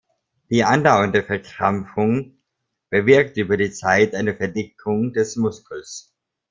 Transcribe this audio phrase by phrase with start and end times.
[0.49, 2.35] Die andauernde Verkrampfung
[2.89, 6.11] bewirkt über die Zeit eine Verdickung des Muskels.